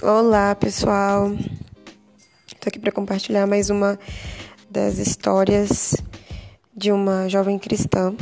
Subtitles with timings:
[0.00, 1.32] Olá, pessoal.
[2.46, 3.98] Estou aqui para compartilhar mais uma
[4.70, 5.96] das histórias
[6.72, 8.14] de uma jovem cristã.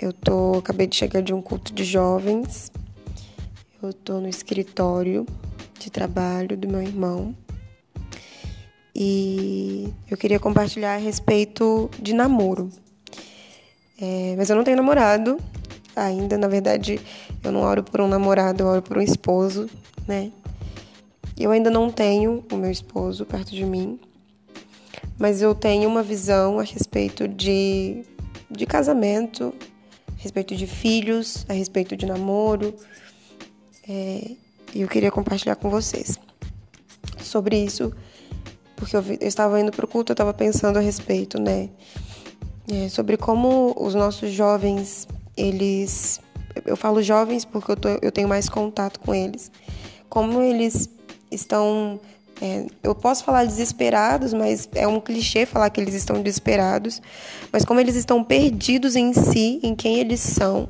[0.00, 2.72] Eu tô acabei de chegar de um culto de jovens.
[3.80, 5.24] Eu tô no escritório
[5.78, 7.32] de trabalho do meu irmão.
[8.92, 12.68] E eu queria compartilhar a respeito de namoro.
[14.00, 15.38] É, mas eu não tenho namorado
[15.94, 16.36] ainda.
[16.36, 17.00] Na verdade,
[17.44, 19.70] eu não oro por um namorado, eu oro por um esposo,
[20.08, 20.32] né?
[21.38, 24.00] Eu ainda não tenho o meu esposo perto de mim,
[25.18, 28.02] mas eu tenho uma visão a respeito de,
[28.50, 29.52] de casamento,
[30.18, 32.74] a respeito de filhos, a respeito de namoro.
[33.86, 34.30] É,
[34.74, 36.18] e eu queria compartilhar com vocês
[37.22, 37.92] sobre isso,
[38.74, 41.68] porque eu, eu estava indo para o culto, eu estava pensando a respeito, né?
[42.72, 46.20] É, sobre como os nossos jovens, eles.
[46.64, 49.52] Eu falo jovens porque eu, tô, eu tenho mais contato com eles.
[50.08, 50.88] Como eles
[51.40, 52.00] estão.
[52.40, 57.00] É, eu posso falar desesperados, mas é um clichê falar que eles estão desesperados.
[57.52, 60.68] Mas como eles estão perdidos em si, em quem eles são,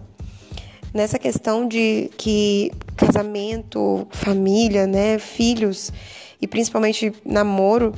[0.94, 5.92] nessa questão de que casamento, família, né, filhos
[6.40, 7.92] e principalmente namoro,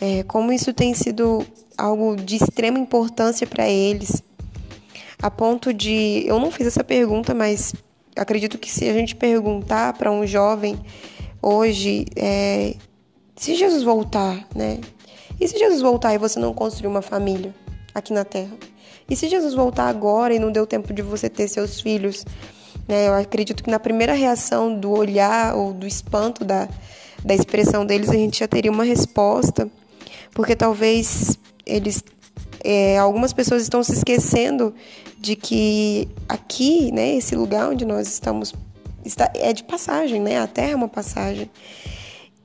[0.00, 1.46] é, como isso tem sido
[1.78, 4.22] algo de extrema importância para eles,
[5.22, 7.72] a ponto de eu não fiz essa pergunta, mas
[8.16, 10.78] acredito que se a gente perguntar para um jovem
[11.42, 12.74] hoje, é,
[13.36, 14.80] se Jesus voltar, né?
[15.40, 17.52] E se Jesus voltar e você não construir uma família
[17.92, 18.56] aqui na Terra?
[19.10, 22.24] E se Jesus voltar agora e não deu tempo de você ter seus filhos?
[22.86, 23.08] Né?
[23.08, 26.68] Eu acredito que na primeira reação do olhar ou do espanto da,
[27.24, 29.68] da expressão deles, a gente já teria uma resposta,
[30.32, 32.02] porque talvez eles.
[32.64, 34.72] É, algumas pessoas estão se esquecendo
[35.18, 38.54] de que aqui, né, esse lugar onde nós estamos
[39.04, 40.38] está, é de passagem, né?
[40.38, 41.50] A Terra é uma passagem.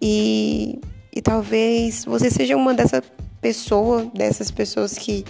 [0.01, 0.79] E,
[1.15, 3.01] e talvez você seja uma dessa
[3.41, 5.25] pessoa, dessas pessoas que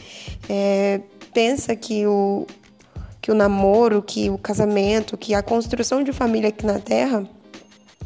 [0.49, 1.01] é,
[1.33, 2.45] pensa que o,
[3.21, 7.27] que o namoro, que o casamento, que a construção de família aqui na Terra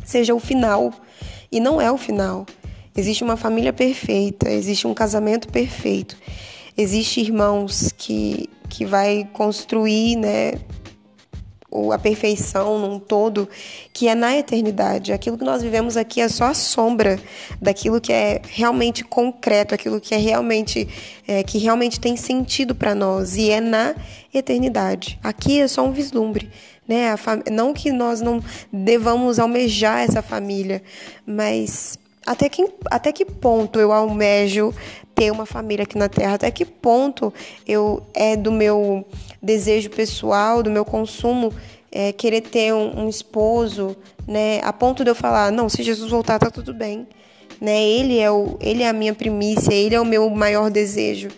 [0.04, 0.94] seja o final.
[1.52, 2.46] E não é o final.
[2.96, 6.18] Existe uma família perfeita, existe um casamento perfeito.
[6.78, 10.54] Existe irmãos que, que vai construir, né,
[11.72, 13.48] ou a perfeição num todo,
[13.94, 15.14] que é na eternidade.
[15.14, 17.18] Aquilo que nós vivemos aqui é só a sombra
[17.62, 20.88] daquilo que é realmente concreto, aquilo que é realmente
[21.26, 23.96] é, que realmente tem sentido para nós e é na
[24.34, 25.18] eternidade.
[25.24, 26.52] Aqui é só um vislumbre.
[26.86, 27.16] Né?
[27.50, 30.84] Não que nós não devamos almejar essa família,
[31.26, 34.74] mas até que, até que ponto eu almejo
[35.16, 36.36] ter uma família aqui na Terra?
[36.36, 37.34] Até que ponto
[37.68, 39.06] eu é do meu
[39.42, 41.52] desejo pessoal, do meu consumo,
[41.92, 43.96] é, querer ter um, um, esposo,
[44.28, 44.62] né?
[44.64, 47.08] A ponto de eu falar, não, se Jesus voltar, tá tudo bem,
[47.60, 47.84] né?
[47.84, 51.30] Ele é o, ele é a minha primícia, ele é o meu maior desejo.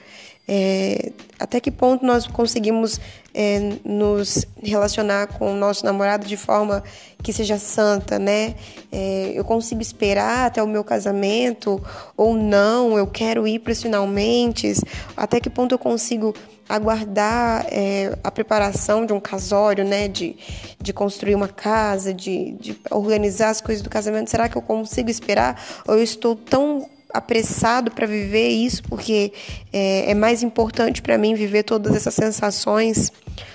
[0.48, 3.00] É, até que ponto nós conseguimos
[3.34, 6.84] é, nos relacionar com o nosso namorado de forma
[7.22, 8.56] que seja santa, né?
[8.92, 11.82] É, eu consigo esperar até o meu casamento
[12.18, 12.98] ou não?
[12.98, 14.74] Eu quero ir para os finalmente?
[15.16, 16.36] Até que ponto eu consigo
[16.68, 20.10] aguardar é, a preparação de um casório, né?
[20.10, 20.36] De,
[20.80, 24.30] de construir uma casa, de, de organizar as coisas do casamento?
[24.30, 25.62] Será que eu consigo esperar?
[25.88, 29.32] Ou eu estou tão apressado para viver isso, porque
[29.72, 33.12] é, é mais importante para mim viver todas essas sensações,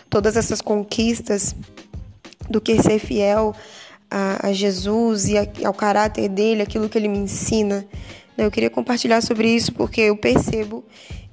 [0.08, 1.54] todas essas conquistas,
[2.48, 3.54] do que ser fiel
[4.10, 7.84] a, a Jesus e a, ao caráter dele, aquilo que ele me ensina.
[8.36, 10.84] Eu queria compartilhar sobre isso porque eu percebo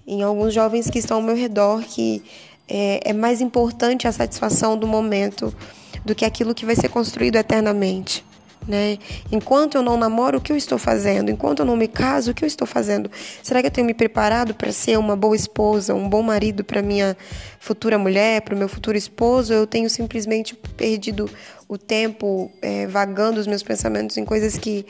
[0.08, 2.24] em alguns jovens que estão ao meu redor que
[2.68, 5.56] é, é mais importante a satisfação do momento
[6.04, 8.24] do que aquilo que vai ser construído eternamente.
[8.68, 8.98] Né?
[9.32, 11.30] Enquanto eu não namoro, o que eu estou fazendo?
[11.30, 13.12] Enquanto eu não me caso, o que eu estou fazendo?
[13.44, 16.82] Será que eu tenho me preparado para ser uma boa esposa, um bom marido para
[16.82, 17.16] minha
[17.60, 19.54] futura mulher, para o meu futuro esposo?
[19.54, 21.30] Eu tenho simplesmente perdido
[21.68, 24.86] o tempo é, vagando os meus pensamentos em coisas que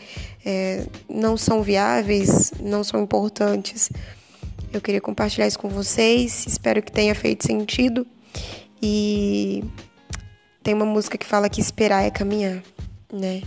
[0.46, 3.90] é, não são viáveis, não são importantes?
[4.72, 8.08] Eu queria compartilhar isso com vocês, espero que tenha feito sentido.
[8.82, 9.64] E
[10.64, 12.62] tem uma música que fala que esperar é caminhar
[13.16, 13.42] né?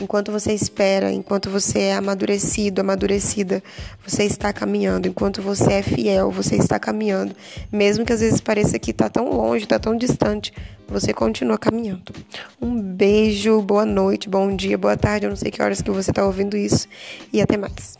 [0.00, 3.60] Enquanto você espera, enquanto você é amadurecido, amadurecida,
[4.06, 5.08] você está caminhando.
[5.08, 7.34] Enquanto você é fiel, você está caminhando.
[7.72, 10.52] Mesmo que às vezes pareça que está tão longe, está tão distante,
[10.86, 12.12] você continua caminhando.
[12.62, 15.26] Um beijo, boa noite, bom dia, boa tarde.
[15.26, 16.86] Eu não sei que horas que você está ouvindo isso.
[17.32, 17.98] E até mais.